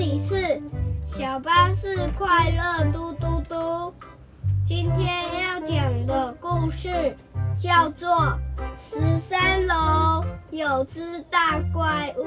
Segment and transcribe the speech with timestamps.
[0.00, 0.58] 里是
[1.04, 3.92] 小巴士快乐嘟嘟嘟。
[4.64, 6.88] 今天要讲的故事
[7.54, 8.08] 叫做
[8.78, 12.24] 《十三楼有只大怪物》。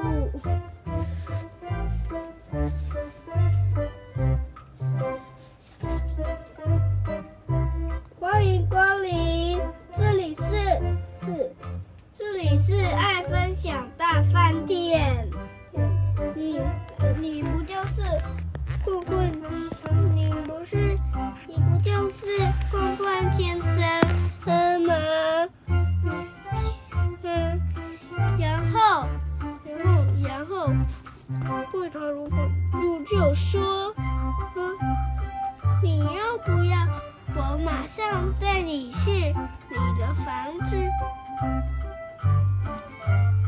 [35.83, 36.87] 你要不要？
[37.35, 40.77] 我马上带你去你的房子。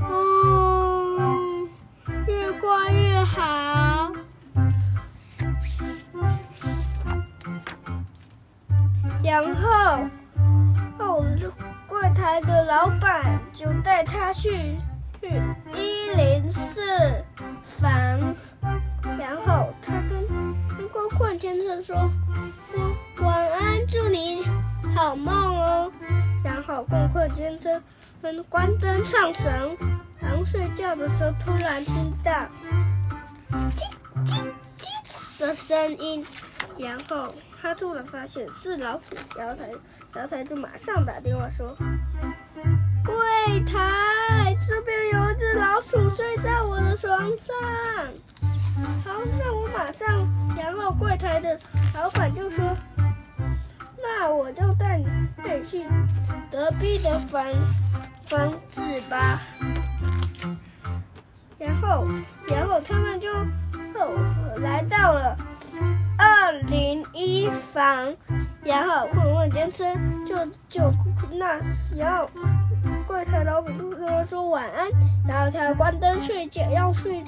[0.03, 1.69] 嗯，
[2.27, 4.11] 越快越好。
[9.23, 10.05] 然后，
[10.99, 11.23] 哦，
[11.87, 14.77] 柜台的老板就带他去
[15.21, 15.41] 去
[15.73, 17.23] 一零四
[17.79, 18.34] 房，
[21.35, 21.95] 跟光棍先生说
[22.71, 24.43] 说晚安，祝你
[24.95, 25.91] 好梦哦。
[26.43, 27.81] 然后顾客先生
[28.21, 29.75] 跟关灯上绳，
[30.21, 32.31] 刚睡觉的时候突然听到
[33.73, 33.83] 叽
[34.25, 34.33] 叽
[34.77, 36.25] 叽的声音，
[36.77, 37.33] 然后。
[37.61, 39.03] 他突然发现是老虎，
[39.35, 39.65] 然后他，
[40.13, 41.75] 然后他就马上打电话说
[43.03, 43.15] ：“柜
[43.61, 47.55] 台这边有一只老鼠睡在我的床上。”
[49.03, 50.27] 好，那我马上。
[50.57, 51.59] 然后柜台的
[51.93, 52.63] 老板就说
[54.01, 55.05] ：“那我就带你
[55.43, 55.85] 带你去
[56.51, 57.45] 隔壁的房
[58.25, 59.41] 房子吧。”
[61.57, 62.05] 然后，
[62.49, 63.29] 然后他们就
[64.61, 65.35] 来到了。
[66.17, 68.15] 二零一房，
[68.63, 70.37] 然后混混先生就
[70.69, 70.89] 就
[71.33, 71.59] 那，
[71.97, 72.29] 然后
[73.05, 74.87] 柜台老板就跟他说晚安，
[75.27, 77.21] 然后他要关灯睡觉，要睡，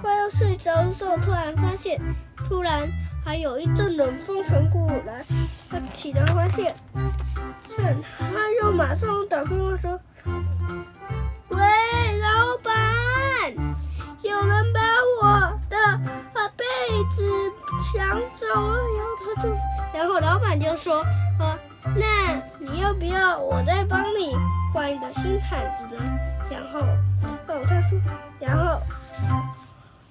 [0.00, 2.00] 快要睡着的时候，突然发现，
[2.48, 2.88] 突然
[3.24, 5.24] 还有一阵冷风传过来，
[5.70, 6.74] 他起来发现，
[7.78, 9.98] 嗯，他又马上打电话说，
[11.48, 11.58] 喂，
[12.18, 13.52] 老板，
[14.22, 14.80] 有人把
[15.22, 15.76] 我的。
[16.56, 16.64] 被
[17.10, 17.22] 子
[17.92, 19.52] 抢走了，然后他就，
[19.92, 21.04] 然后老板就说
[21.38, 21.58] ：“呃，
[21.94, 24.34] 那你要不要我再帮你
[24.72, 26.02] 换一个新毯子呢？”
[26.50, 26.80] 然后，
[27.48, 27.98] 哦，他说，
[28.40, 28.80] 然后，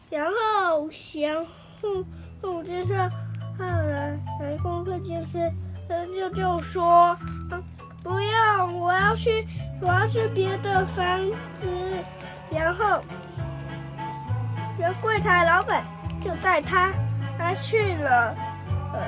[0.10, 0.90] 然后，
[1.22, 1.46] 然
[1.82, 2.06] 后，
[2.42, 3.10] 后接着，
[3.58, 5.54] 后来，来功课健身，
[5.88, 7.18] 他就就说：“，
[8.04, 9.48] 不要，我要去，
[9.82, 11.20] 我要去别的房
[11.54, 11.68] 子。”
[12.52, 13.02] 然后，
[14.78, 15.84] 然后柜台老板。
[16.18, 16.92] 就带他，
[17.38, 18.36] 他去了，
[18.94, 19.00] 呃，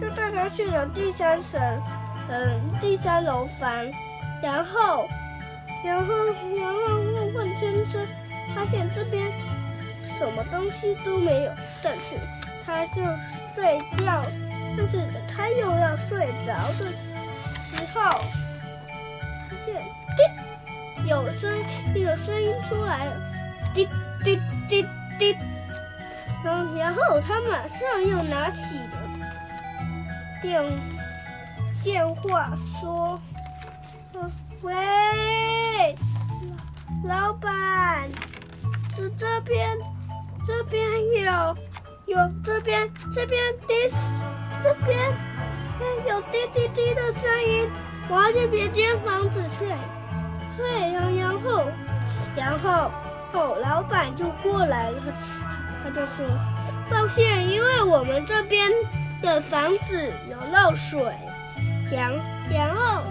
[0.00, 1.60] 就带他去了第三层，
[2.30, 3.70] 嗯，第三楼房，
[4.42, 5.06] 然后，
[5.84, 6.14] 然后，
[6.56, 8.00] 然后问问先生，
[8.54, 9.30] 发现这边
[10.18, 11.52] 什么东西都没有，
[11.82, 12.16] 但是
[12.64, 13.02] 他就
[13.54, 14.22] 睡觉，
[14.76, 17.14] 但是他又要睡着的时
[17.60, 18.00] 时候，
[19.48, 19.82] 发现
[20.16, 21.56] 滴，有声，
[21.94, 23.16] 有声音出来了，
[23.72, 23.88] 滴
[24.24, 24.84] 滴滴
[25.18, 25.36] 滴。
[26.42, 28.84] 然然后他马上又拿起了
[30.40, 30.64] 电
[31.82, 33.20] 电话说
[34.62, 35.94] ：“喂，
[37.04, 38.08] 老板，
[39.16, 39.78] 这边
[40.44, 40.82] 这边
[41.22, 41.56] 有
[42.06, 43.74] 有这边这边滴
[44.62, 44.98] 这边
[46.06, 47.70] 有滴滴滴的声音，
[48.08, 49.66] 我要去别间房子去。
[50.56, 51.64] 对，然然后
[52.36, 52.90] 然后
[53.32, 55.00] 后老板就过来了。”
[55.82, 56.26] 他就说
[56.90, 58.70] ：“抱歉，因为我们这边
[59.22, 61.00] 的房子有漏水。”
[61.90, 62.12] 然
[62.50, 63.02] 然后，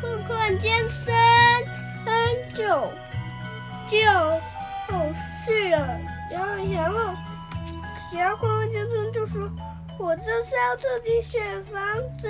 [0.00, 1.12] 困困先生
[2.54, 2.64] 就
[5.04, 5.12] 就
[5.44, 5.98] 去了。
[6.30, 7.14] 然后然后，
[8.12, 9.48] 然后困困先生就说
[9.98, 11.80] ：“我就是要自己选房
[12.18, 12.28] 子。”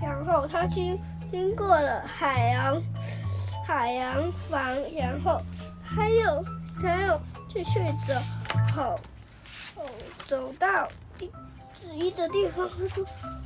[0.00, 0.98] 然后他经
[1.30, 2.82] 经过了海洋
[3.66, 4.60] 海洋房，
[4.96, 5.40] 然后
[5.82, 6.44] 还有
[6.80, 8.14] 还有继续走。
[8.74, 8.98] 好，
[9.76, 9.86] 哦，
[10.26, 11.30] 走到第
[11.80, 13.04] 指一的地方，他说：“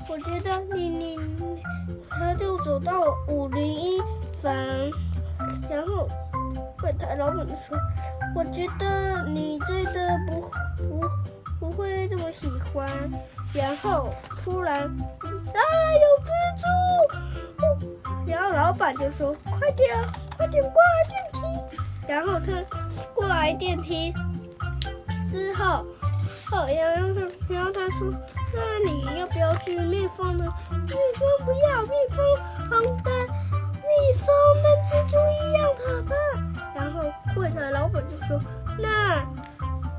[0.08, 1.18] 我觉得你你，
[2.10, 4.00] 他就走到五零一
[4.42, 4.54] 房，
[5.70, 6.08] 然后
[7.16, 7.76] 老板就说：
[8.34, 11.08] 我觉得你这个不不
[11.58, 12.88] 不会这么喜欢。
[13.54, 14.12] 然后
[14.44, 15.60] 突然啊，
[15.94, 16.66] 有蜘蛛！
[18.26, 19.96] 然后老板就说：快点，
[20.36, 21.38] 快点过来电梯！
[22.06, 22.62] 然后他
[23.14, 24.12] 过来电梯。
[25.26, 25.84] 之后，
[26.50, 27.20] 后然后他
[27.54, 28.10] 然后他说，
[28.54, 30.44] 那你要不要去蜜蜂呢？
[30.70, 32.24] 蜜蜂不要，蜜蜂
[32.70, 33.10] 红的，
[33.82, 34.26] 蜜蜂
[34.62, 36.14] 跟蜘蛛一样可怕。
[36.78, 38.40] 然后柜台老板就说，
[38.78, 39.26] 那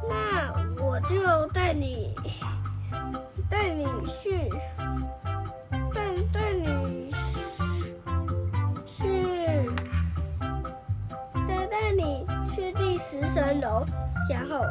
[0.07, 2.15] 那我就带你
[3.49, 3.85] 带你
[4.19, 4.49] 去
[5.93, 7.11] 带带你
[8.87, 9.69] 去
[11.45, 12.97] 带带你去第。
[13.01, 13.83] 十三楼，
[14.29, 14.61] 然后，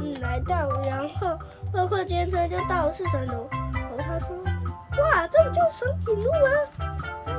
[0.00, 1.36] 嗯，来到，然后
[1.74, 4.34] 洛克先生就到四层楼，然后他说
[5.02, 6.48] ：“哇，这不就是长颈鹿吗？”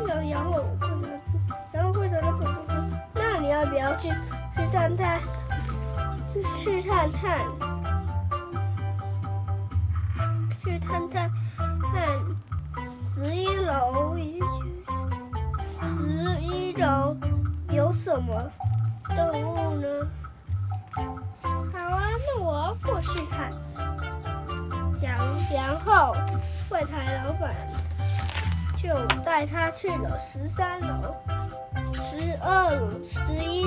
[0.06, 0.64] 然然后
[3.78, 4.10] 要不要去
[4.56, 5.20] 去探探？
[6.58, 7.40] 去探探？
[10.58, 11.32] 去探探
[11.82, 12.20] 看
[12.86, 14.16] 十一楼，
[15.80, 17.16] 十一楼
[17.70, 18.52] 有什么
[19.16, 19.88] 动物呢？”
[21.72, 22.02] 好啊，
[22.36, 23.50] 那我过去看，
[25.02, 25.18] 然
[25.54, 26.16] 然后
[26.68, 27.56] 柜台老板
[28.78, 31.16] 就带他去了十三楼、
[31.94, 33.67] 十二楼、十一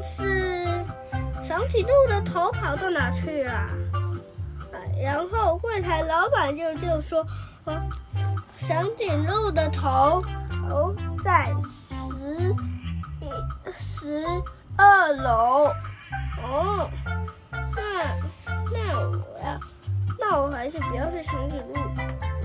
[0.00, 0.84] 是
[1.42, 3.66] 长颈鹿的头跑到哪去了？”
[5.02, 7.26] 然后柜台老板就就说
[8.66, 10.22] ：“长颈鹿的头
[10.68, 11.52] 哦，在
[12.10, 12.54] 十
[13.20, 13.32] 一
[13.72, 14.24] 十。”
[14.76, 15.72] 二楼，
[16.42, 16.90] 哦，
[17.52, 17.78] 那
[18.72, 19.60] 那我要，
[20.18, 21.74] 那我还是不要去长颈鹿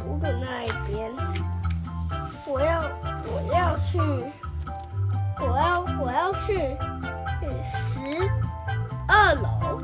[0.06, 1.12] 鹿的那一边，
[2.46, 2.84] 我要
[3.26, 3.98] 我要去，
[5.40, 6.78] 我要我要去
[7.64, 8.00] 十
[9.08, 9.82] 二楼。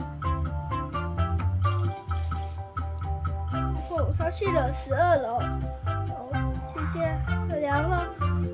[3.90, 5.40] 哦，他去了十二楼，
[5.88, 7.18] 哦，去见，
[7.62, 8.04] 然后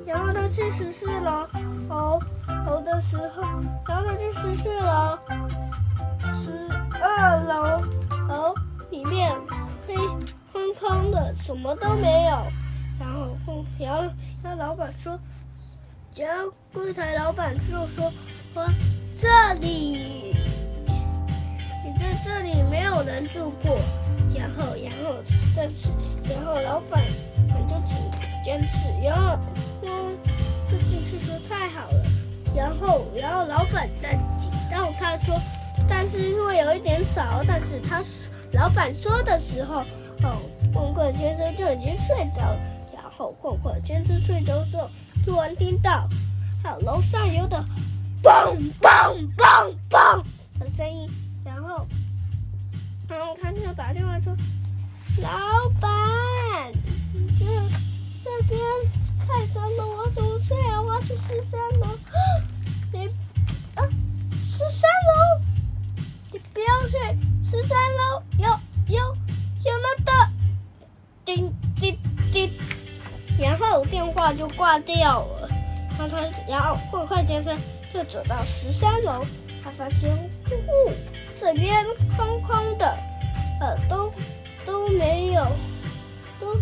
[0.06, 1.48] 然后他去十四楼，
[1.90, 2.20] 哦。
[2.66, 3.42] 楼的时候，
[3.88, 5.18] 然后他去十四楼、
[6.44, 6.70] 十
[7.02, 7.82] 二楼，
[8.28, 8.54] 楼
[8.92, 9.32] 里面
[9.88, 9.96] 黑
[10.52, 12.38] 空空的，什么都没有。
[13.00, 15.20] 然后，后，然后老板说，
[16.16, 18.12] 然后柜台老板就说
[18.54, 18.66] ：“说
[19.16, 19.28] 这
[19.62, 20.36] 里，
[21.86, 23.80] 你在这里没有人住过。”
[24.36, 25.16] 然后，然后，
[25.56, 25.76] 但是，
[26.34, 27.04] 然后老板
[27.68, 27.98] 就请
[28.44, 29.38] 坚持，然后
[29.82, 29.90] 说
[30.66, 32.02] 就进去说太好了。
[32.56, 35.36] 然后，然后老板在警告他说
[35.88, 38.02] ：“但是会有一点少。”但是他
[38.54, 39.82] 老板说的时候，
[40.24, 40.38] 哦，
[40.74, 42.60] 困困先生就已经睡着了。
[42.94, 44.90] 然后困困先生睡着之后，
[45.26, 46.08] 突然听到
[46.64, 47.64] 还有楼上有的
[48.24, 50.24] 嘣嘣嘣嘣
[50.60, 51.10] 的声音。
[51.44, 51.88] 然后，
[53.08, 54.34] 然后他就打电话说
[55.22, 56.72] ：“老板，
[57.38, 57.46] 这
[58.24, 58.60] 这边
[59.28, 60.82] 太脏了，我怎么睡啊？
[60.82, 61.88] 我要去十三楼。”
[62.94, 63.08] 你
[63.76, 63.88] 啊，
[64.30, 65.46] 十三楼，
[66.32, 66.98] 你不要去
[67.44, 68.48] 十三楼，有
[68.96, 69.16] 有
[69.64, 70.12] 有那个
[71.26, 71.98] 叮叮
[72.32, 72.50] 叮，
[73.40, 75.50] 然后电话就挂掉了。
[75.98, 77.58] 然后他，然后快快先生
[77.94, 79.24] 就走到十三楼，
[79.64, 80.10] 他发现，
[80.50, 80.92] 呜，
[81.40, 81.86] 这边
[82.18, 82.98] 空空的，
[83.60, 84.12] 呃，都
[84.66, 85.46] 都没有，
[86.40, 86.56] 都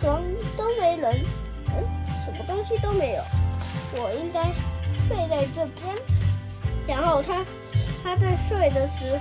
[0.00, 0.22] 床
[0.56, 1.20] 都没人，
[1.68, 1.84] 嗯，
[2.24, 3.22] 什么东西都没有，
[4.00, 4.50] 我应该。
[5.06, 5.94] 睡在这边，
[6.86, 7.44] 然后他
[8.02, 9.20] 他在睡的时，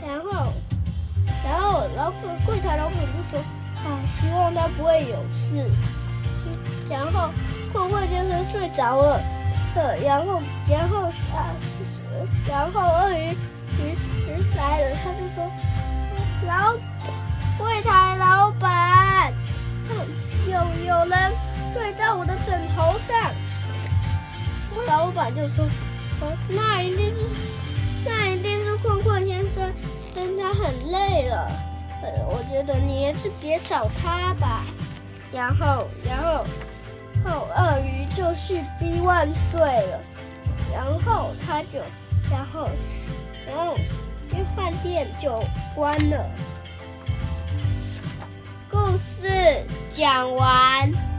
[0.00, 0.50] 然后
[1.44, 3.44] 然后老板柜台老板就说
[3.84, 5.70] ：“哎，希望他不会有事。”
[6.88, 7.28] 然后
[7.74, 9.20] 慧慧先生睡着了，
[9.74, 11.54] 呃，然后然后啊，
[12.48, 13.28] 然后鳄鱼
[13.78, 15.50] 鱼鱼来了，他就说
[16.46, 16.74] ：“老
[17.58, 19.32] 柜台老板，
[20.46, 20.52] 有
[20.86, 21.32] 有人
[21.72, 23.16] 睡在我的枕头上。”
[24.86, 25.66] 老板就说：“，
[26.48, 27.22] 那一定是，
[28.06, 29.72] 那一定是困困先生，
[30.14, 31.50] 但他很累了。
[32.02, 34.64] 呃，我觉得你还是别找他吧。”
[35.32, 36.44] 然后，然后，
[37.24, 37.91] 后鳄鱼
[38.32, 40.00] 就去逼万岁了。
[40.72, 41.80] 然后他就，
[42.30, 42.66] 然后，
[43.46, 43.74] 然后，
[44.30, 45.38] 这饭店就
[45.74, 46.30] 关了。
[48.70, 49.28] 故事
[49.90, 51.11] 讲完。